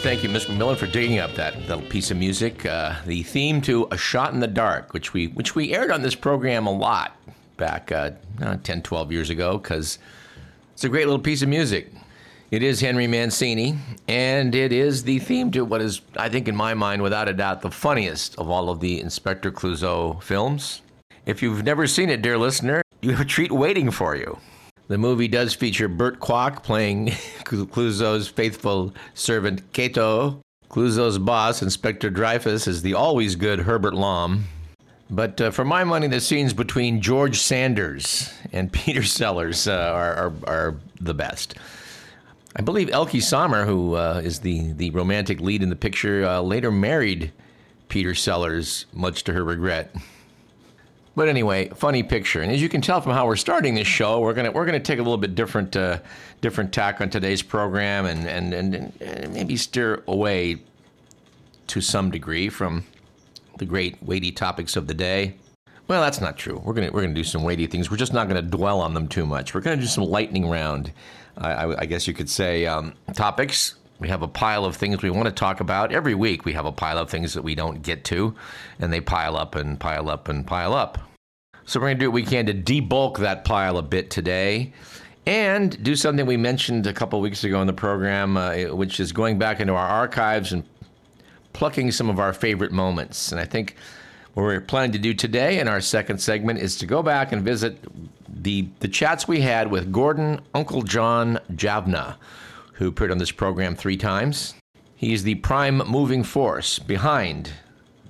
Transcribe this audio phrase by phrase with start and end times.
[0.00, 0.56] Thank you, Mr.
[0.56, 4.32] McMillan, for digging up that little piece of music, uh, the theme to "A Shot
[4.32, 7.16] in the Dark," which we which we aired on this program a lot
[7.58, 8.12] back uh,
[8.62, 9.98] 10, 12 years ago, because
[10.72, 11.92] it's a great little piece of music.
[12.50, 13.76] It is Henry Mancini,
[14.08, 17.34] and it is the theme to what is, I think, in my mind, without a
[17.34, 20.80] doubt, the funniest of all of the Inspector Clouseau films.
[21.26, 24.38] If you've never seen it, dear listener, you have a treat waiting for you.
[24.90, 27.06] The movie does feature Burt Kwouk playing
[27.44, 30.42] Clouseau's faithful servant Kato.
[30.68, 34.46] Clouseau's boss, Inspector Dreyfus, is the always good Herbert Lom.
[35.08, 40.14] But uh, for my money, the scenes between George Sanders and Peter Sellers uh, are,
[40.14, 41.54] are, are, the best.
[42.56, 46.40] I believe Elke Sommer, who uh, is the, the romantic lead in the picture, uh,
[46.40, 47.30] later married
[47.88, 49.94] Peter Sellers, much to her regret.
[51.16, 52.40] But anyway, funny picture.
[52.40, 54.80] And as you can tell from how we're starting this show, we're gonna we're gonna
[54.80, 55.98] take a little bit different uh,
[56.40, 60.58] different tack on today's program and, and, and, and maybe steer away
[61.66, 62.84] to some degree from
[63.58, 65.34] the great weighty topics of the day.
[65.88, 66.62] Well, that's not true.
[66.64, 67.90] We're gonna we're gonna do some weighty things.
[67.90, 69.52] We're just not gonna dwell on them too much.
[69.52, 70.92] We're gonna do some lightning round.
[71.36, 75.02] I, I, I guess you could say um, topics we have a pile of things
[75.02, 75.92] we want to talk about.
[75.92, 78.34] Every week we have a pile of things that we don't get to,
[78.78, 80.98] and they pile up and pile up and pile up.
[81.66, 84.72] So we're going to do what we can to debulk that pile a bit today
[85.26, 89.12] and do something we mentioned a couple weeks ago in the program, uh, which is
[89.12, 90.64] going back into our archives and
[91.52, 93.30] plucking some of our favorite moments.
[93.30, 93.76] And I think
[94.32, 97.42] what we're planning to do today in our second segment is to go back and
[97.42, 97.78] visit
[98.42, 102.16] the, the chats we had with Gordon Uncle John Javna
[102.80, 104.54] who appeared on this program three times.
[104.96, 107.52] He is the prime moving force behind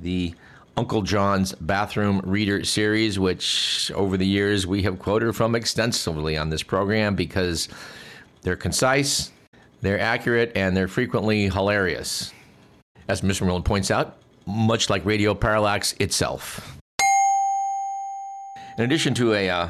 [0.00, 0.32] the
[0.76, 6.50] Uncle John's Bathroom Reader series, which over the years we have quoted from extensively on
[6.50, 7.68] this program because
[8.42, 9.32] they're concise,
[9.80, 12.32] they're accurate, and they're frequently hilarious.
[13.08, 13.44] As Mr.
[13.44, 16.78] Merlin points out, much like Radio Parallax itself.
[18.78, 19.68] In addition to a uh,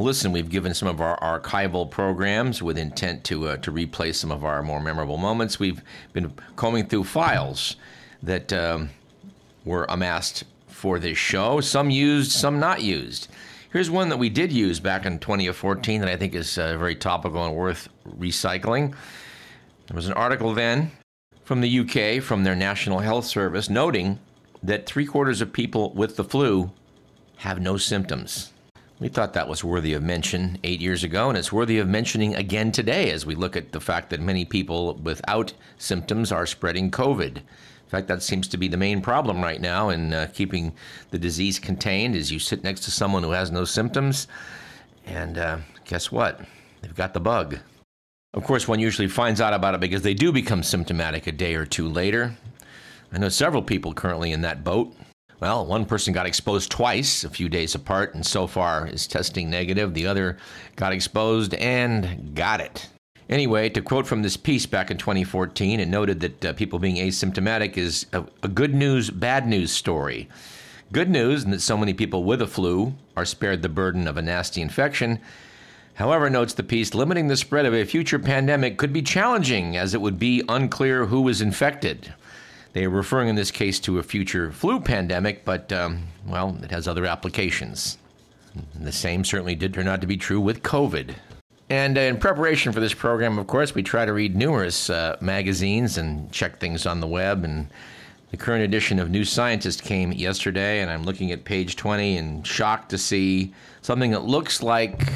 [0.00, 4.32] listen, we've given some of our archival programs with intent to uh, to replay some
[4.32, 5.58] of our more memorable moments.
[5.58, 5.82] We've
[6.12, 7.76] been combing through files
[8.22, 8.90] that um,
[9.64, 11.60] were amassed for this show.
[11.60, 13.28] Some used, some not used.
[13.72, 16.94] Here's one that we did use back in 2014 that I think is uh, very
[16.94, 17.88] topical and worth
[18.18, 18.94] recycling.
[19.86, 20.90] There was an article then
[21.44, 24.18] from the UK, from their National Health Service, noting
[24.62, 26.70] that three quarters of people with the flu
[27.38, 28.52] have no symptoms.
[29.02, 32.36] We thought that was worthy of mention eight years ago, and it's worthy of mentioning
[32.36, 36.88] again today as we look at the fact that many people without symptoms are spreading
[36.88, 37.38] COVID.
[37.38, 40.72] In fact, that seems to be the main problem right now in uh, keeping
[41.10, 42.14] the disease contained.
[42.14, 44.28] Is you sit next to someone who has no symptoms,
[45.04, 46.40] and uh, guess what?
[46.80, 47.58] They've got the bug.
[48.34, 51.56] Of course, one usually finds out about it because they do become symptomatic a day
[51.56, 52.36] or two later.
[53.12, 54.94] I know several people currently in that boat.
[55.42, 59.50] Well, one person got exposed twice, a few days apart, and so far is testing
[59.50, 59.92] negative.
[59.92, 60.36] The other
[60.76, 62.88] got exposed and got it.
[63.28, 66.94] Anyway, to quote from this piece back in 2014, it noted that uh, people being
[66.94, 70.28] asymptomatic is a, a good news, bad news story.
[70.92, 74.16] Good news in that so many people with a flu are spared the burden of
[74.16, 75.18] a nasty infection.
[75.94, 79.92] However, notes the piece, limiting the spread of a future pandemic could be challenging as
[79.92, 82.14] it would be unclear who was infected.
[82.72, 86.70] They are referring in this case to a future flu pandemic, but, um, well, it
[86.70, 87.98] has other applications.
[88.74, 91.14] The same certainly did turn out to be true with COVID.
[91.68, 95.16] And uh, in preparation for this program, of course, we try to read numerous uh,
[95.20, 97.44] magazines and check things on the web.
[97.44, 97.68] And
[98.30, 102.46] the current edition of New Scientist came yesterday, and I'm looking at page 20 and
[102.46, 103.52] shocked to see
[103.82, 105.08] something that looks like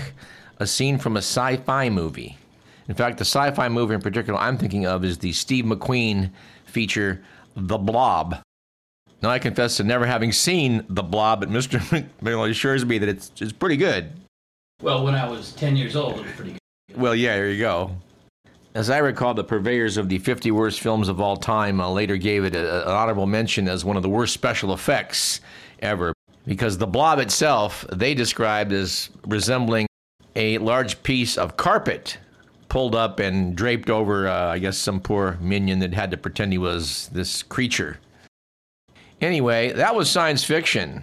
[0.58, 2.38] a scene from a sci fi movie.
[2.88, 6.30] In fact, the sci fi movie in particular I'm thinking of is the Steve McQueen
[6.64, 7.22] feature
[7.56, 8.40] the Blob.
[9.22, 11.80] Now, I confess to never having seen The Blob, but Mr.
[12.22, 14.12] McMillan assures me that it's, it's pretty good.
[14.82, 16.60] Well, when I was 10 years old, it was pretty good.
[16.96, 17.96] Well, yeah, there you go.
[18.74, 22.18] As I recall, the purveyors of the 50 worst films of all time uh, later
[22.18, 25.40] gave it a, an honorable mention as one of the worst special effects
[25.80, 26.12] ever
[26.46, 29.86] because the blob itself they described as resembling
[30.36, 32.18] a large piece of carpet
[32.68, 36.52] pulled up and draped over, uh, I guess, some poor minion that had to pretend
[36.52, 37.98] he was this creature.
[39.20, 41.02] Anyway, that was science fiction.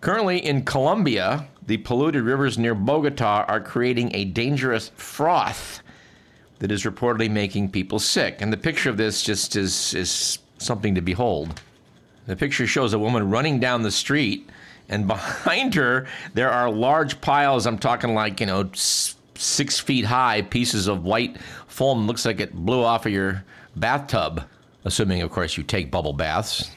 [0.00, 5.82] Currently in Colombia, the polluted rivers near Bogota are creating a dangerous froth
[6.58, 8.40] that is reportedly making people sick.
[8.40, 11.60] And the picture of this just is, is something to behold.
[12.26, 14.48] The picture shows a woman running down the street,
[14.88, 18.70] and behind her, there are large piles, I'm talking like, you know,
[19.40, 22.06] six feet high pieces of white foam.
[22.06, 23.44] Looks like it blew off of your
[23.76, 24.44] bathtub,
[24.84, 26.70] assuming, of course, you take bubble baths.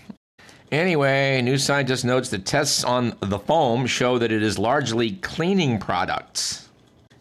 [0.71, 5.77] Anyway, New Scientist notes that tests on the foam show that it is largely cleaning
[5.77, 6.67] products.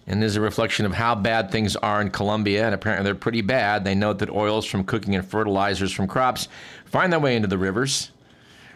[0.07, 3.41] And is a reflection of how bad things are in Colombia, and apparently they're pretty
[3.41, 3.85] bad.
[3.85, 6.49] They note that oils from cooking and fertilizers from crops
[6.87, 8.11] find their way into the rivers.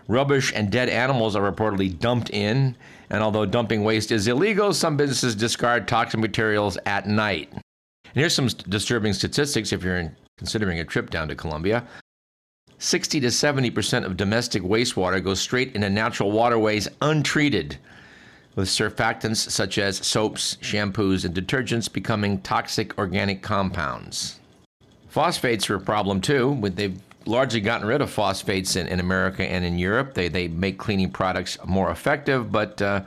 [0.09, 2.77] Rubbish and dead animals are reportedly dumped in,
[3.11, 7.49] and although dumping waste is illegal, some businesses discard toxic materials at night.
[7.53, 7.63] And
[8.15, 11.87] here's some disturbing statistics if you're considering a trip down to Colombia.
[12.79, 17.79] 60 to 70% of domestic wastewater goes straight into natural waterways untreated,
[18.55, 24.41] with surfactants such as soaps, shampoos, and detergents becoming toxic organic compounds.
[25.09, 26.51] Phosphates are a problem too.
[26.51, 30.15] with They've largely gotten rid of phosphates in, in America and in Europe.
[30.15, 33.03] They, they make cleaning products more effective, but uh,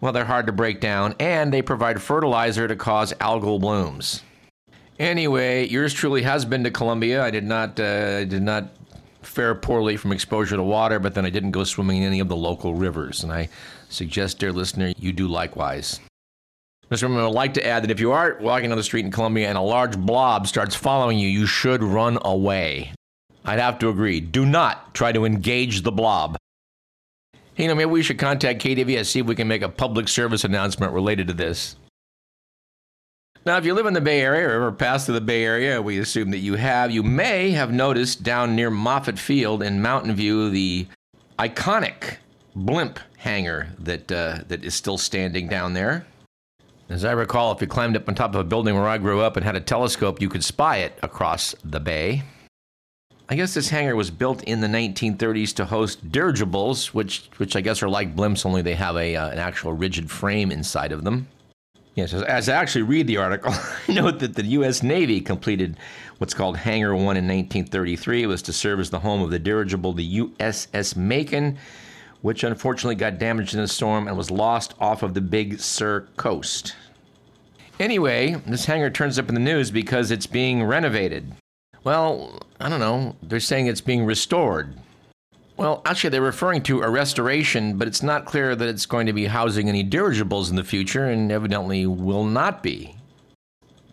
[0.00, 4.22] well, they're hard to break down, and they provide fertilizer to cause algal blooms.
[4.98, 7.22] Anyway, yours truly has been to Colombia.
[7.22, 8.70] I did not uh, did not
[9.22, 12.28] fare poorly from exposure to water, but then I didn't go swimming in any of
[12.28, 13.48] the local rivers, and I
[13.88, 16.00] suggest, dear listener, you do likewise.
[16.90, 17.02] Mr.
[17.02, 19.10] Woman, I would like to add that if you are walking down the street in
[19.10, 22.92] Colombia and a large blob starts following you, you should run away.
[23.48, 24.20] I'd have to agree.
[24.20, 26.36] Do not try to engage the blob.
[27.56, 30.44] You know, maybe we should contact KDVS, see if we can make a public service
[30.44, 31.74] announcement related to this.
[33.46, 35.80] Now, if you live in the Bay Area or ever passed through the Bay Area,
[35.80, 40.14] we assume that you have, you may have noticed down near Moffett Field in Mountain
[40.14, 40.86] View the
[41.38, 42.16] iconic
[42.54, 46.06] blimp hangar that, uh, that is still standing down there.
[46.90, 49.22] As I recall, if you climbed up on top of a building where I grew
[49.22, 52.24] up and had a telescope, you could spy it across the bay.
[53.30, 57.60] I guess this hangar was built in the 1930s to host dirigibles, which, which I
[57.60, 61.04] guess are like blimps, only they have a, uh, an actual rigid frame inside of
[61.04, 61.28] them.
[61.94, 63.52] Yes, as I actually read the article,
[63.88, 64.82] I note that the U.S.
[64.82, 65.76] Navy completed
[66.18, 68.22] what's called Hangar 1 in 1933.
[68.22, 71.58] It was to serve as the home of the dirigible, the USS Macon,
[72.22, 76.08] which unfortunately got damaged in a storm and was lost off of the Big Sur
[76.16, 76.76] coast.
[77.78, 81.34] Anyway, this hangar turns up in the news because it's being renovated.
[81.84, 83.16] Well, I don't know.
[83.22, 84.74] They're saying it's being restored.
[85.56, 89.12] Well, actually, they're referring to a restoration, but it's not clear that it's going to
[89.12, 92.94] be housing any dirigibles in the future, and evidently will not be.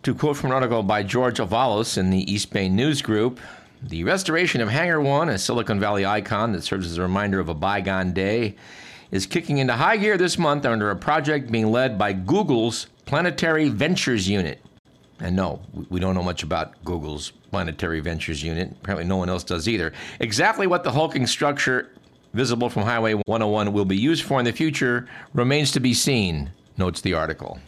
[0.04, 3.40] To quote from an article by George Avalos in the East Bay News Group,
[3.82, 7.48] the restoration of Hangar One, a Silicon Valley icon that serves as a reminder of
[7.48, 8.56] a bygone day,
[9.10, 13.68] is kicking into high gear this month under a project being led by Google's Planetary
[13.68, 14.60] Ventures Unit.
[15.20, 18.70] And no, we don't know much about Google's Planetary Ventures unit.
[18.82, 19.92] Apparently, no one else does either.
[20.20, 21.90] Exactly what the hulking structure
[22.34, 26.50] visible from Highway 101 will be used for in the future remains to be seen,
[26.76, 27.58] notes the article.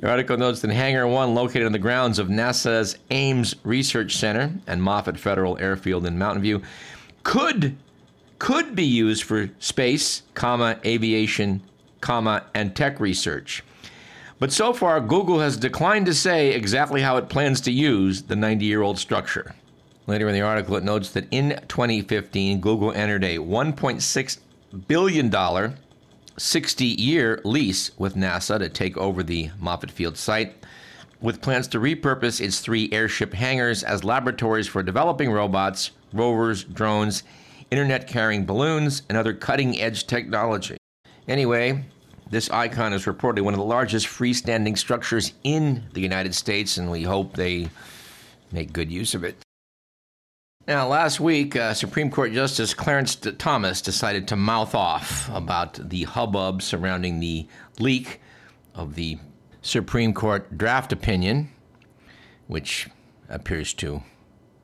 [0.00, 4.52] The article notes that Hangar 1, located on the grounds of NASA's Ames Research Center
[4.66, 6.62] and Moffett Federal Airfield in Mountain View,
[7.22, 7.76] could
[8.38, 11.62] could be used for space, comma, aviation,
[12.00, 13.62] comma, and tech research.
[14.44, 18.36] But so far, Google has declined to say exactly how it plans to use the
[18.36, 19.54] 90 year old structure.
[20.06, 24.38] Later in the article, it notes that in 2015, Google entered a $1.6
[24.86, 25.74] billion
[26.36, 30.62] 60 year lease with NASA to take over the Moffett Field site,
[31.22, 37.22] with plans to repurpose its three airship hangars as laboratories for developing robots, rovers, drones,
[37.70, 40.76] internet carrying balloons, and other cutting edge technology.
[41.26, 41.86] Anyway,
[42.34, 46.90] this icon is reportedly one of the largest freestanding structures in the United States, and
[46.90, 47.68] we hope they
[48.50, 49.36] make good use of it.
[50.66, 56.04] Now, last week, uh, Supreme Court Justice Clarence Thomas decided to mouth off about the
[56.04, 57.46] hubbub surrounding the
[57.78, 58.20] leak
[58.74, 59.18] of the
[59.62, 61.50] Supreme Court draft opinion,
[62.48, 62.88] which
[63.28, 64.02] appears to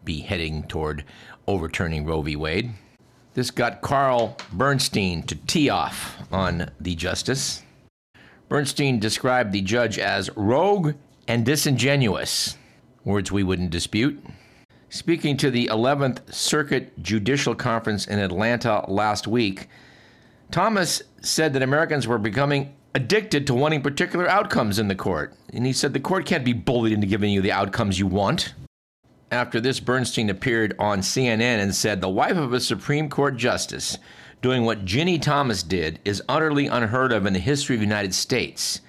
[0.04, 1.04] be heading toward
[1.46, 2.34] overturning Roe v.
[2.34, 2.72] Wade.
[3.34, 7.62] This got Carl Bernstein to tee off on the justice.
[8.49, 10.94] Bernstein described the judge as rogue
[11.28, 12.56] and disingenuous.
[13.04, 14.20] Words we wouldn't dispute.
[14.88, 19.68] Speaking to the 11th Circuit Judicial Conference in Atlanta last week,
[20.50, 25.32] Thomas said that Americans were becoming addicted to wanting particular outcomes in the court.
[25.52, 28.54] And he said the court can't be bullied into giving you the outcomes you want.
[29.30, 33.96] After this, Bernstein appeared on CNN and said the wife of a Supreme Court justice
[34.42, 38.14] doing what Ginni Thomas did is utterly unheard of in the history of the United
[38.14, 38.80] States.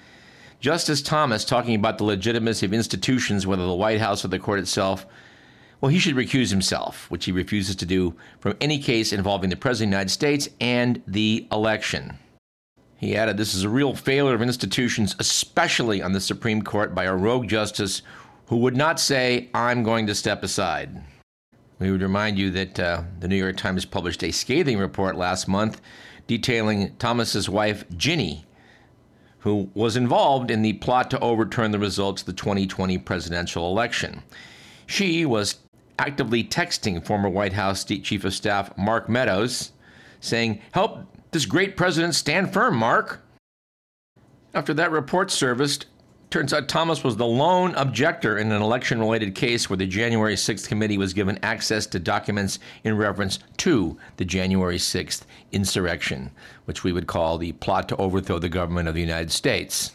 [0.59, 4.59] Justice Thomas talking about the legitimacy of institutions, whether the White House or the court
[4.59, 5.05] itself,
[5.79, 9.55] well, he should recuse himself, which he refuses to do from any case involving the
[9.55, 12.17] President of the United States and the election.
[12.97, 17.05] He added, This is a real failure of institutions, especially on the Supreme Court, by
[17.05, 18.03] a rogue justice
[18.51, 21.01] who would not say, I'm going to step aside.
[21.79, 25.47] We would remind you that uh, the New York Times published a scathing report last
[25.47, 25.79] month
[26.27, 28.43] detailing Thomas's wife, Ginni,
[29.39, 34.21] who was involved in the plot to overturn the results of the 2020 presidential election.
[34.85, 35.59] She was
[35.97, 39.71] actively texting former White House Chief of Staff Mark Meadows,
[40.19, 43.21] saying, Help this great president stand firm, Mark.
[44.53, 45.85] After that report surfaced,
[46.31, 50.35] turns out Thomas was the lone objector in an election related case where the January
[50.35, 56.31] 6th committee was given access to documents in reference to the January 6th insurrection,
[56.65, 59.91] which we would call the plot to overthrow the government of the United States.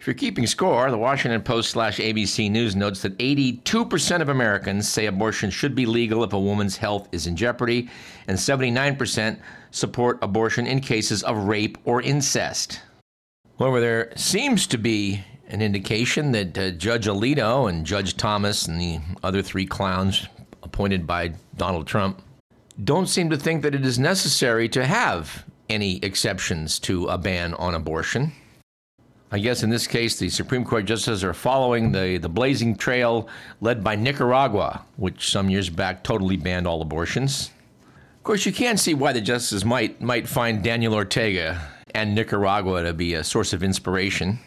[0.00, 4.88] If you're keeping score, the Washington Post slash ABC News notes that 82% of Americans
[4.88, 7.90] say abortion should be legal if a woman's health is in jeopardy,
[8.28, 9.38] and 79%
[9.72, 12.80] support abortion in cases of rape or incest.
[13.58, 18.80] However, there seems to be an indication that uh, Judge Alito and Judge Thomas and
[18.80, 20.26] the other three clowns
[20.62, 22.22] appointed by Donald Trump
[22.84, 27.54] don't seem to think that it is necessary to have any exceptions to a ban
[27.54, 28.32] on abortion.
[29.32, 33.28] I guess in this case, the Supreme Court justices are following the, the blazing trail
[33.60, 37.50] led by Nicaragua, which some years back totally banned all abortions.
[38.16, 41.60] Of course, you can see why the justices might, might find Daniel Ortega
[41.94, 44.38] and Nicaragua to be a source of inspiration.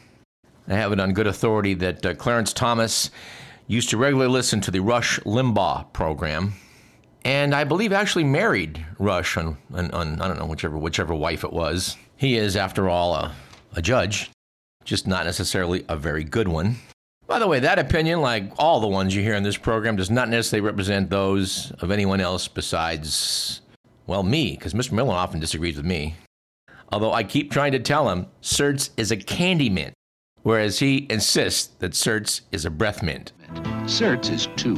[0.70, 3.12] I have it on good authority that uh, Clarence Thomas
[3.68, 6.54] used to regularly listen to the Rush Limbaugh program,
[7.26, 11.44] and I believe actually married Rush on, on, on I don't know whichever whichever wife
[11.44, 11.98] it was.
[12.18, 13.36] He is, after all, a,
[13.76, 14.30] a judge
[14.90, 16.76] just not necessarily a very good one.
[17.28, 20.10] By the way, that opinion, like all the ones you hear in this program, does
[20.10, 23.62] not necessarily represent those of anyone else besides,
[24.08, 24.94] well, me, because Mr.
[24.94, 26.16] Miller often disagrees with me.
[26.92, 29.94] Although I keep trying to tell him Certs is a candy mint,
[30.44, 33.32] whereas he insists that Certs is a breath mint.
[33.84, 34.76] Certs is two.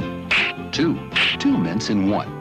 [0.70, 1.10] Two.
[1.38, 2.40] Two mints in one.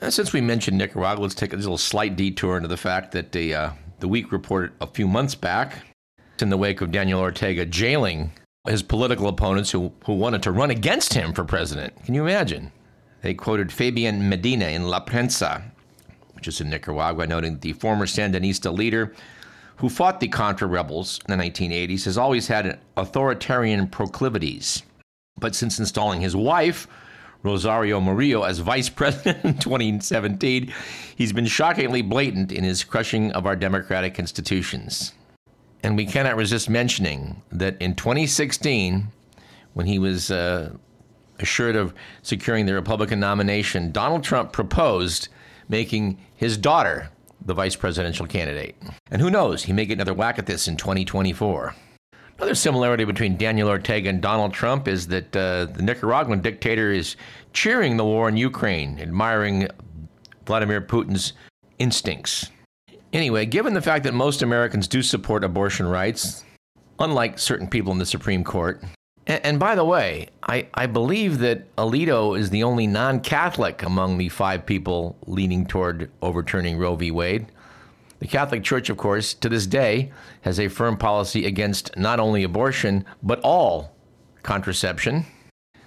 [0.00, 3.32] And since we mentioned Nicaragua, let's take a little slight detour into the fact that
[3.32, 5.84] the uh, the Week reported a few months back,
[6.42, 8.32] in the wake of Daniel Ortega jailing
[8.66, 12.04] his political opponents who, who wanted to run against him for president.
[12.04, 12.72] Can you imagine?
[13.22, 15.62] They quoted Fabian Medina in La Prensa,
[16.34, 19.14] which is in Nicaragua, noting that the former Sandinista leader
[19.80, 24.82] who fought the Contra rebels in the 1980s has always had authoritarian proclivities.
[25.38, 26.86] But since installing his wife,
[27.42, 30.70] Rosario Murillo as vice president in 2017,
[31.16, 35.14] he's been shockingly blatant in his crushing of our democratic institutions.
[35.82, 39.08] And we cannot resist mentioning that in 2016,
[39.72, 40.74] when he was uh,
[41.38, 45.28] assured of securing the Republican nomination, Donald Trump proposed
[45.70, 47.08] making his daughter
[47.44, 48.76] the vice presidential candidate.
[49.10, 51.74] And who knows, he may get another whack at this in 2024.
[52.38, 57.16] Another similarity between Daniel Ortega and Donald Trump is that uh, the Nicaraguan dictator is
[57.52, 59.68] cheering the war in Ukraine, admiring
[60.46, 61.34] Vladimir Putin's
[61.78, 62.50] instincts.
[63.12, 66.44] Anyway, given the fact that most Americans do support abortion rights,
[66.98, 68.82] unlike certain people in the Supreme Court,
[69.30, 73.82] and, and by the way, I, I believe that Alito is the only non Catholic
[73.82, 77.12] among the five people leaning toward overturning Roe v.
[77.12, 77.46] Wade.
[78.18, 80.10] The Catholic Church, of course, to this day
[80.42, 83.94] has a firm policy against not only abortion, but all
[84.42, 85.24] contraception.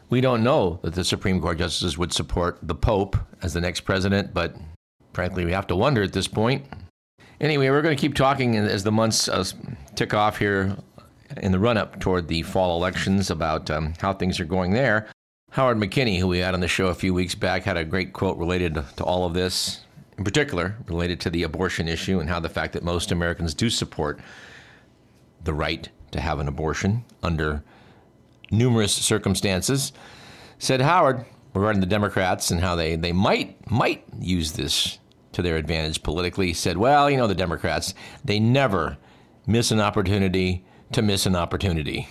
[0.09, 3.81] We don't know that the Supreme Court justices would support the Pope as the next
[3.81, 4.55] president, but
[5.13, 6.65] frankly, we have to wonder at this point.
[7.41, 9.43] Anyway, we're going to keep talking as the months uh,
[9.95, 10.77] tick off here
[11.37, 15.07] in the run up toward the fall elections about um, how things are going there.
[15.51, 18.13] Howard McKinney, who we had on the show a few weeks back, had a great
[18.13, 19.81] quote related to all of this
[20.17, 23.69] in particular related to the abortion issue and how the fact that most Americans do
[23.69, 24.19] support
[25.43, 27.63] the right to have an abortion under
[28.51, 29.91] numerous circumstances,
[30.59, 34.99] said Howard regarding the Democrats and how they, they might might use this
[35.33, 38.97] to their advantage politically, said, well, you know, the Democrats, they never
[39.47, 40.63] miss an opportunity
[40.93, 42.07] to miss an opportunity.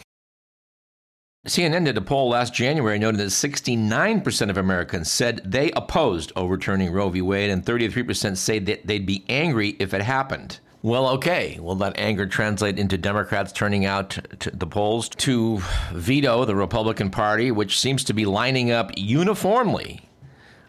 [1.46, 6.92] CNN did a poll last January noting that 69% of Americans said they opposed overturning
[6.92, 7.20] Roe v.
[7.20, 10.60] Wade, and 33% say that they'd be angry if it happened.
[10.82, 11.58] Well, okay.
[11.60, 15.58] Will that anger translate into Democrats turning out to the polls to
[15.92, 20.08] veto the Republican Party, which seems to be lining up uniformly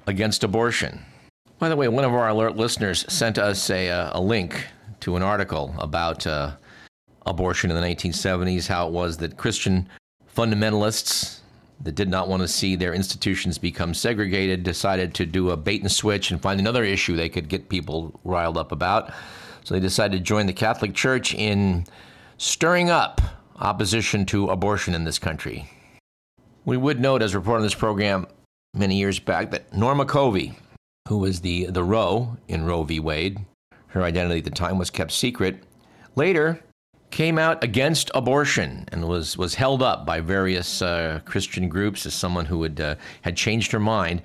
[0.07, 1.05] against abortion?
[1.59, 4.67] By the way, one of our alert listeners sent us a, a link
[5.01, 6.53] to an article about uh,
[7.25, 9.89] abortion in the 1970s, how it was that Christian
[10.35, 11.39] fundamentalists
[11.81, 15.81] that did not want to see their institutions become segregated decided to do a bait
[15.81, 19.11] and switch and find another issue they could get people riled up about.
[19.63, 21.85] So they decided to join the Catholic Church in
[22.37, 23.21] stirring up
[23.57, 25.69] opposition to abortion in this country.
[26.65, 28.27] We would note, as reported in this program
[28.73, 30.53] many years back, that Norma Covey,
[31.07, 32.99] who was the, the Roe in Roe v.
[32.99, 33.39] Wade,
[33.87, 35.63] her identity at the time was kept secret,
[36.15, 36.61] later
[37.13, 42.13] came out against abortion and was, was held up by various uh, Christian groups as
[42.15, 44.23] someone who had, uh, had changed her mind.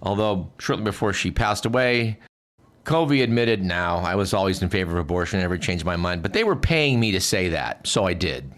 [0.00, 2.18] Although shortly before she passed away,
[2.84, 6.32] Covey admitted, now I was always in favor of abortion, never changed my mind, but
[6.32, 8.50] they were paying me to say that, so I did.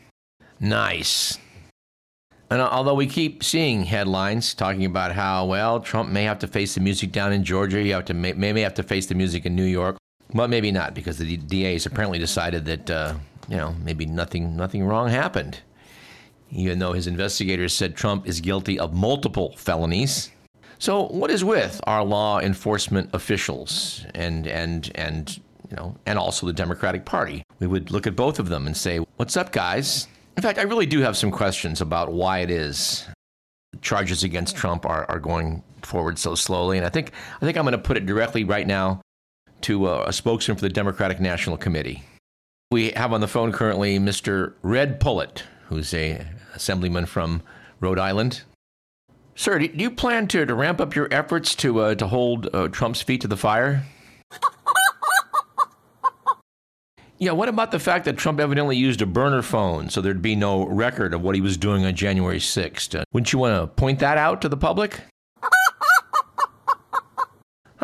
[0.60, 1.36] Nice.
[2.50, 6.74] And although we keep seeing headlines talking about how, well, Trump may have to face
[6.74, 9.44] the music down in Georgia, you have to may, may have to face the music
[9.44, 9.96] in New York,
[10.32, 13.14] but maybe not because the DA has apparently decided that uh,
[13.48, 15.60] you know, maybe nothing nothing wrong happened.
[16.50, 20.30] Even though his investigators said Trump is guilty of multiple felonies.
[20.78, 25.36] So what is with our law enforcement officials and and and
[25.70, 27.42] you know, and also the Democratic Party?
[27.58, 30.62] We would look at both of them and say, "What's up, guys?" In fact, I
[30.62, 33.06] really do have some questions about why it is
[33.82, 36.76] charges against Trump are, are going forward so slowly.
[36.76, 39.00] And I think I think I'm going to put it directly right now
[39.62, 42.02] to a, a spokesman for the Democratic National Committee.
[42.74, 44.54] We have on the phone currently Mr.
[44.62, 47.40] Red Pullitt, who's a assemblyman from
[47.78, 48.42] Rhode Island.
[49.36, 52.66] Sir, do you plan to, to ramp up your efforts to uh, to hold uh,
[52.66, 53.84] Trump's feet to the fire?
[57.18, 60.34] yeah, what about the fact that Trump evidently used a burner phone so there'd be
[60.34, 62.98] no record of what he was doing on January 6th?
[62.98, 65.00] Uh, wouldn't you want to point that out to the public?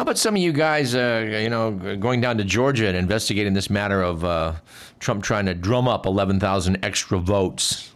[0.01, 3.53] How about some of you guys, uh, you know, going down to Georgia and investigating
[3.53, 4.55] this matter of uh,
[4.99, 7.93] Trump trying to drum up 11,000 extra votes?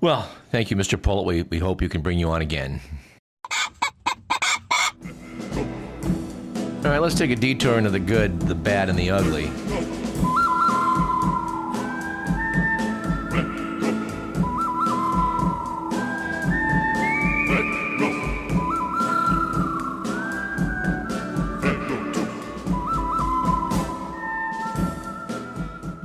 [0.00, 0.96] Well, thank you, Mr.
[0.96, 1.26] Pullitt.
[1.26, 2.80] We, we hope you can bring you on again.
[5.52, 9.50] All right, let's take a detour into the good, the bad, and the ugly.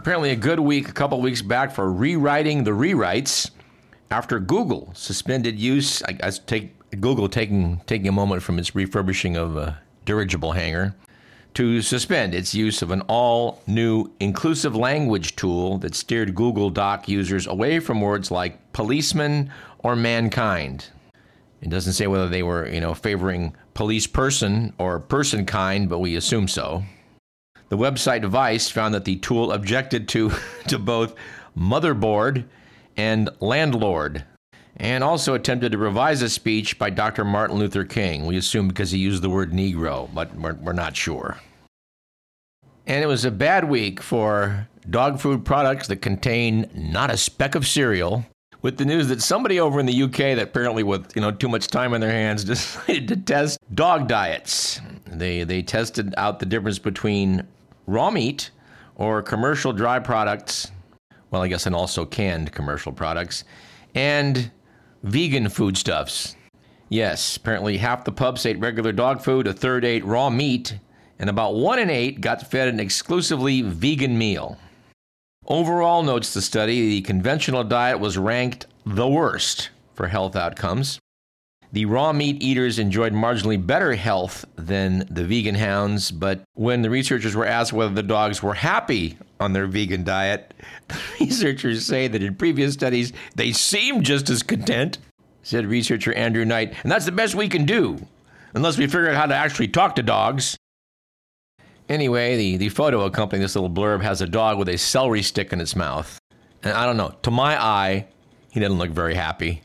[0.02, 3.52] Apparently a good week a couple weeks back for rewriting the rewrites
[4.10, 6.02] after Google suspended use.
[6.02, 10.96] I, I take Google taking taking a moment from its refurbishing of a dirigible hangar
[11.54, 17.08] to suspend its use of an all new inclusive language tool that steered Google Doc
[17.08, 19.52] users away from words like policeman
[19.84, 20.88] or mankind.
[21.62, 26.00] It doesn't say whether they were, you know, favoring police person or person kind, but
[26.00, 26.86] we assume so.
[27.72, 30.34] The website Vice found that the tool objected to,
[30.68, 31.16] to both
[31.58, 32.44] motherboard
[32.98, 34.26] and landlord,
[34.76, 37.24] and also attempted to revise a speech by Dr.
[37.24, 38.26] Martin Luther King.
[38.26, 41.40] We assume because he used the word Negro, but we're, we're not sure.
[42.86, 47.56] And it was a bad week for dog food products that contain not a speck
[47.56, 48.26] of cereal.
[48.62, 51.48] With the news that somebody over in the UK that apparently with you know too
[51.48, 54.82] much time on their hands decided to test dog diets.
[55.08, 57.48] They they tested out the difference between
[57.88, 58.52] raw meat
[58.96, 60.72] or commercial dry products,
[61.30, 63.44] well, I guess, and also canned commercial products,
[63.96, 64.52] and
[65.04, 66.36] vegan foodstuffs.
[66.90, 70.78] Yes, apparently half the pups ate regular dog food, a third ate raw meat,
[71.20, 74.58] and about one in eight got fed an exclusively vegan meal.
[75.48, 81.00] Overall, notes the study, the conventional diet was ranked the worst for health outcomes.
[81.74, 86.90] The raw meat eaters enjoyed marginally better health than the vegan hounds, but when the
[86.90, 90.54] researchers were asked whether the dogs were happy on their vegan diet,
[90.90, 94.98] the researchers say that in previous studies they seemed just as content,
[95.44, 96.74] said researcher Andrew Knight.
[96.84, 98.06] And that's the best we can do,
[98.54, 100.58] unless we figure out how to actually talk to dogs.
[101.88, 105.54] Anyway, the, the photo accompanying this little blurb has a dog with a celery stick
[105.54, 106.20] in its mouth.
[106.64, 108.08] And I don't know, to my eye,
[108.52, 109.62] he doesn't look very happy.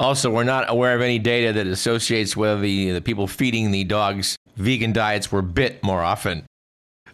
[0.00, 3.84] Also, we're not aware of any data that associates whether the, the people feeding the
[3.84, 6.46] dogs vegan diets were bit more often.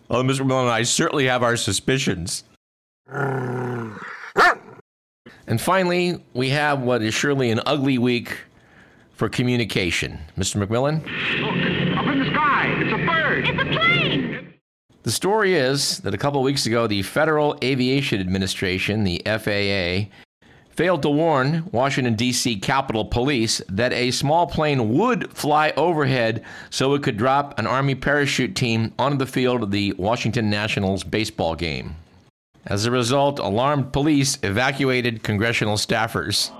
[0.09, 0.42] Well, Mr.
[0.42, 2.44] McMillan and I certainly have our suspicions.
[5.49, 8.38] And finally, we have what is surely an ugly week
[9.12, 10.18] for communication.
[10.37, 10.64] Mr.
[10.64, 11.03] McMillan?
[11.40, 12.72] Look, up in the sky.
[12.79, 13.49] It's a bird.
[13.49, 14.55] It's a plane!
[15.03, 20.11] The story is that a couple of weeks ago, the Federal Aviation Administration, the FAA,
[20.77, 22.57] failed to warn Washington, D.C.
[22.57, 27.95] Capitol Police that a small plane would fly overhead so it could drop an Army
[27.95, 31.97] parachute team onto the field of the Washington Nationals baseball game.
[32.67, 36.51] As a result, alarmed police evacuated congressional staffers.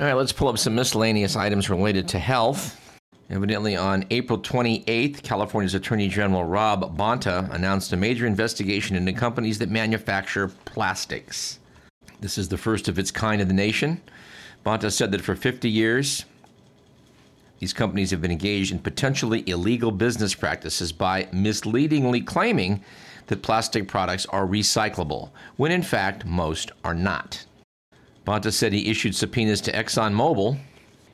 [0.00, 2.87] All right, let's pull up some miscellaneous items related to health.
[3.30, 9.58] Evidently, on April 28th, California's Attorney General Rob Bonta announced a major investigation into companies
[9.58, 11.58] that manufacture plastics.
[12.20, 14.00] This is the first of its kind in the nation.
[14.64, 16.24] Bonta said that for 50 years,
[17.58, 22.82] these companies have been engaged in potentially illegal business practices by misleadingly claiming
[23.26, 27.44] that plastic products are recyclable, when in fact most are not.
[28.26, 30.58] Bonta said he issued subpoenas to ExxonMobil,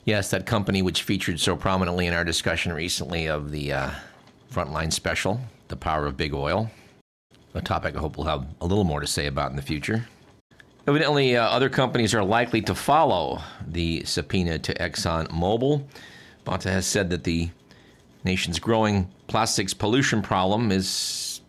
[0.05, 3.89] Yes, that company which featured so prominently in our discussion recently of the uh,
[4.53, 6.69] Frontline Special, The Power of Big Oil,
[7.55, 10.07] a topic I hope we'll have a little more to say about in the future.
[10.87, 15.83] Evidently, uh, other companies are likely to follow the subpoena to ExxonMobil.
[16.45, 17.49] Bonta has said that the
[18.23, 21.41] nation's growing plastics pollution problem is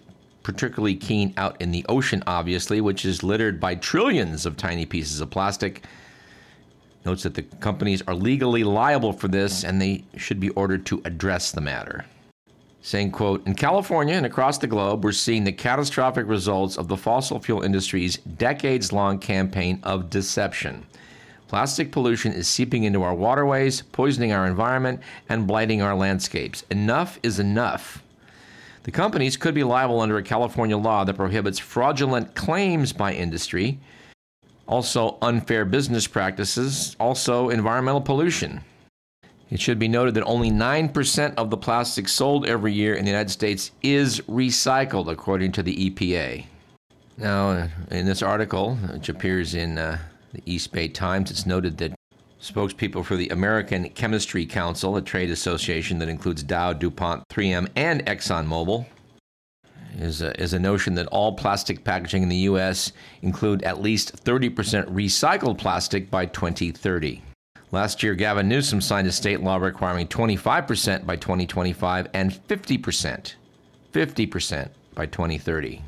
[0.43, 5.21] particularly keen out in the ocean, obviously, which is littered by trillions of tiny pieces
[5.21, 5.85] of plastic
[7.07, 11.01] notes that the companies are legally liable for this and they should be ordered to
[11.05, 12.05] address the matter.
[12.83, 16.97] Saying, quote, in California and across the globe, we're seeing the catastrophic results of the
[16.97, 20.87] fossil fuel industry's decades long campaign of deception.
[21.49, 26.65] Plastic pollution is seeping into our waterways, poisoning our environment, and blighting our landscapes.
[26.71, 28.03] Enough is enough.
[28.83, 33.81] The companies could be liable under a California law that prohibits fraudulent claims by industry
[34.67, 38.61] also unfair business practices, also environmental pollution.
[39.51, 43.11] It should be noted that only 9% of the plastic sold every year in the
[43.11, 46.47] United States is recycled, according to the EPA.
[47.17, 49.99] Now, in this article, which appears in uh,
[50.33, 51.95] the East Bay Times, it's noted that
[52.43, 58.05] spokespeople for the American Chemistry Council, a trade association that includes Dow, DuPont, 3M, and
[58.05, 58.85] ExxonMobil,
[59.97, 62.93] is a, is a notion that all plastic packaging in the U.S.
[63.23, 64.55] include at least 30%
[64.91, 67.23] recycled plastic by 2030.
[67.73, 73.35] Last year, Gavin Newsom signed a state law requiring 25% by 2025 and 50%,
[73.93, 75.83] 50% by 2030.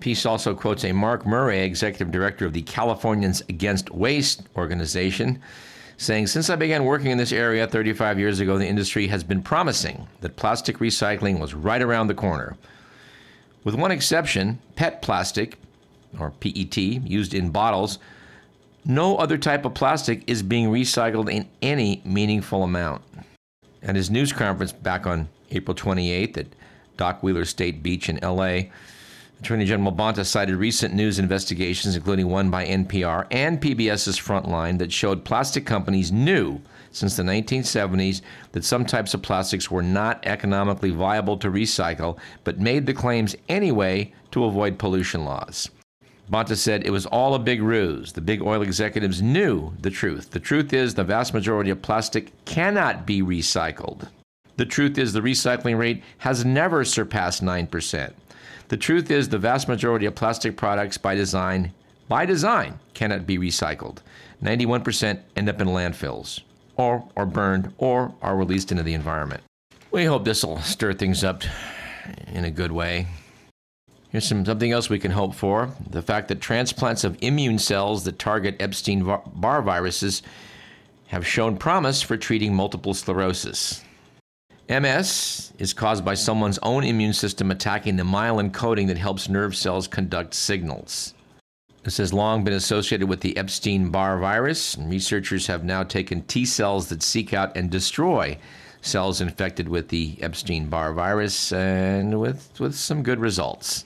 [0.00, 5.40] Piece also quotes a Mark Murray, executive director of the Californians Against Waste organization,
[5.96, 9.42] saying, Since I began working in this area 35 years ago, the industry has been
[9.42, 12.56] promising that plastic recycling was right around the corner.
[13.64, 15.58] With one exception, PET plastic,
[16.18, 17.98] or PET, used in bottles,
[18.84, 23.02] no other type of plastic is being recycled in any meaningful amount.
[23.82, 26.46] At his news conference back on April 28th at
[26.98, 28.64] Dockweiler State Beach in LA,
[29.40, 34.92] Attorney General Bonta cited recent news investigations, including one by NPR and PBS's Frontline, that
[34.92, 36.60] showed plastic companies knew
[36.92, 42.60] since the 1970s that some types of plastics were not economically viable to recycle, but
[42.60, 45.70] made the claims anyway to avoid pollution laws.
[46.30, 48.12] Bonta said it was all a big ruse.
[48.12, 50.30] The big oil executives knew the truth.
[50.30, 54.08] The truth is, the vast majority of plastic cannot be recycled.
[54.56, 58.12] The truth is, the recycling rate has never surpassed 9%.
[58.68, 61.72] The truth is, the vast majority of plastic products by design,
[62.08, 63.98] by design, cannot be recycled.
[64.42, 66.40] 91% end up in landfills
[66.76, 69.42] or are burned or are released into the environment.
[69.90, 71.42] We hope this will stir things up
[72.28, 73.06] in a good way.
[74.10, 78.04] Here's some, something else we can hope for the fact that transplants of immune cells
[78.04, 79.02] that target Epstein
[79.34, 80.22] Barr viruses
[81.08, 83.82] have shown promise for treating multiple sclerosis.
[84.68, 89.54] MS is caused by someone's own immune system attacking the myelin coating that helps nerve
[89.54, 91.12] cells conduct signals.
[91.82, 96.22] This has long been associated with the Epstein Barr virus, and researchers have now taken
[96.22, 98.38] T cells that seek out and destroy
[98.80, 103.84] cells infected with the Epstein Barr virus, and with, with some good results.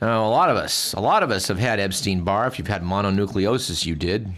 [0.00, 2.46] Now, a lot of us, a lot of us have had Epstein Barr.
[2.46, 4.32] If you've had mononucleosis, you did.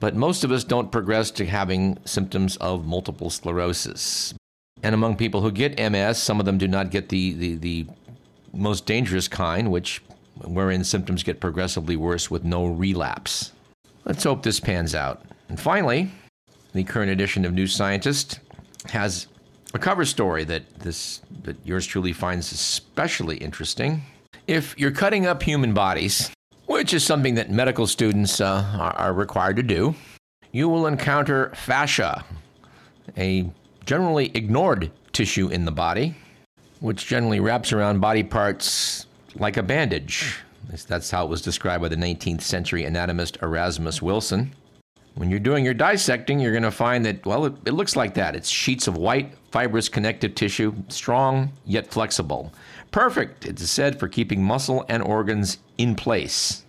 [0.00, 4.34] But most of us don't progress to having symptoms of multiple sclerosis.
[4.82, 7.86] And among people who get MS, some of them do not get the, the, the
[8.52, 10.02] most dangerous kind, which
[10.44, 13.52] wherein symptoms get progressively worse with no relapse.
[14.04, 15.22] Let's hope this pans out.
[15.48, 16.10] And finally,
[16.72, 18.40] the current edition of New Scientist
[18.90, 19.28] has
[19.74, 24.02] A cover story that this that yours truly finds especially interesting.
[24.46, 26.30] If you're cutting up human bodies,
[26.66, 29.94] which is something that medical students uh, are, are required to do,
[30.52, 32.24] you will encounter fascia,
[33.16, 33.50] a
[33.86, 36.14] generally ignored tissue in the body,
[36.80, 40.40] which generally wraps around body parts like a bandage.
[40.88, 44.52] That's how it was described by the 19th century anatomist Erasmus Wilson.
[45.14, 48.12] When you're doing your dissecting, you're going to find that, well, it, it, looks like
[48.14, 48.36] that.
[48.36, 52.52] It's sheets of white, fibrous connective tissue, strong yet flexible.
[52.90, 56.64] Perfect, it's said, for keeping muscle and organs in place.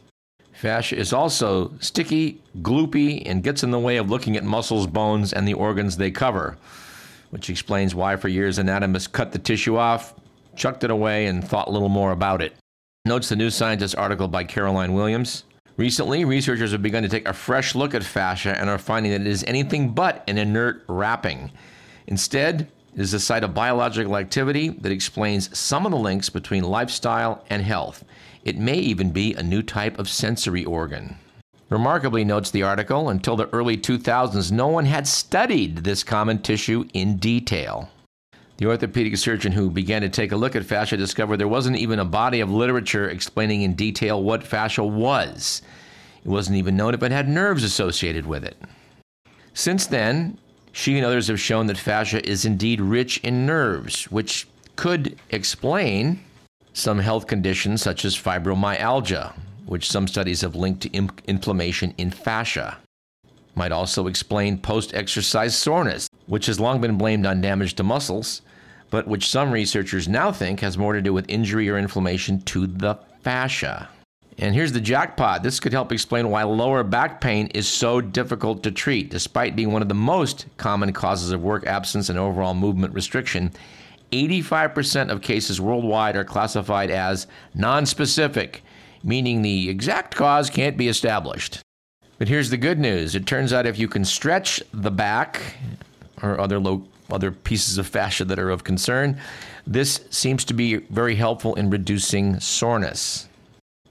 [0.53, 5.33] Fascia is also sticky, gloopy, and gets in the way of looking at muscles, bones,
[5.33, 6.57] and the organs they cover,
[7.29, 10.13] which explains why for years anatomists cut the tissue off,
[10.55, 12.53] chucked it away, and thought little more about it.
[13.05, 15.43] Notes the New Scientist article by Caroline Williams.
[15.77, 19.21] Recently, researchers have begun to take a fresh look at fascia and are finding that
[19.21, 21.51] it is anything but an inert wrapping.
[22.07, 26.63] Instead, it is a site of biological activity that explains some of the links between
[26.63, 28.03] lifestyle and health.
[28.43, 31.17] It may even be a new type of sensory organ.
[31.69, 36.85] Remarkably, notes the article, until the early 2000s, no one had studied this common tissue
[36.93, 37.89] in detail.
[38.57, 41.99] The orthopedic surgeon who began to take a look at fascia discovered there wasn't even
[41.99, 45.61] a body of literature explaining in detail what fascia was.
[46.23, 48.57] It wasn't even known if it had nerves associated with it.
[49.53, 50.37] Since then,
[50.71, 56.23] she and others have shown that fascia is indeed rich in nerves, which could explain
[56.73, 59.33] some health conditions such as fibromyalgia,
[59.67, 62.77] which some studies have linked to imp- inflammation in fascia.
[63.53, 68.41] Might also explain post exercise soreness, which has long been blamed on damage to muscles,
[68.89, 72.67] but which some researchers now think has more to do with injury or inflammation to
[72.67, 73.89] the fascia.
[74.39, 75.41] And here's the jackpot.
[75.41, 79.71] This could help explain why lower back pain is so difficult to treat, despite being
[79.71, 83.51] one of the most common causes of work absence and overall movement restriction.
[84.11, 87.27] 85% of cases worldwide are classified as
[87.57, 88.61] nonspecific,
[89.07, 91.61] meaning the exact cause can't be established.
[92.19, 95.41] But here's the good news it turns out if you can stretch the back
[96.21, 99.19] or other, low, other pieces of fascia that are of concern,
[99.65, 103.29] this seems to be very helpful in reducing soreness.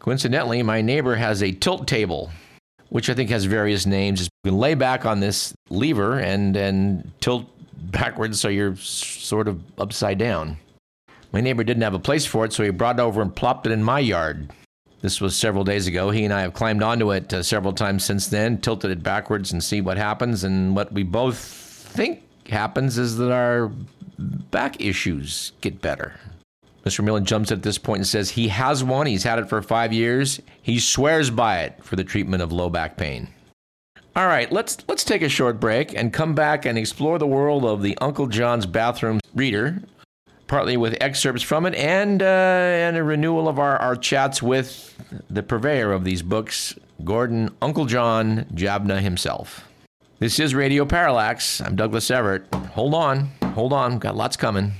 [0.01, 2.31] Coincidentally, my neighbor has a tilt table,
[2.91, 4.21] which I think has various names.
[4.23, 7.47] You can lay back on this lever and, and tilt
[7.91, 10.59] backwards so you're sort of upside down.
[11.33, 13.67] My neighbor didn't have a place for it, so he brought it over and plopped
[13.67, 14.51] it in my yard.
[15.03, 16.11] This was several days ago.
[16.11, 19.53] He and I have climbed onto it uh, several times since then, tilted it backwards
[19.53, 20.43] and see what happens.
[20.43, 23.71] And what we both think happens is that our
[24.19, 26.19] back issues get better.
[26.85, 27.05] Mr.
[27.05, 29.07] Millen jumps at this point and says he has one.
[29.07, 30.41] He's had it for five years.
[30.63, 33.29] He swears by it for the treatment of low back pain.
[34.15, 37.65] All right, let's let's take a short break and come back and explore the world
[37.67, 39.83] of the Uncle John's Bathroom Reader,
[40.47, 44.95] partly with excerpts from it and uh, and a renewal of our, our chats with
[45.29, 49.69] the purveyor of these books, Gordon Uncle John Javna himself.
[50.19, 51.61] This is Radio Parallax.
[51.61, 52.53] I'm Douglas Everett.
[52.73, 54.73] Hold on, hold on, got lots coming.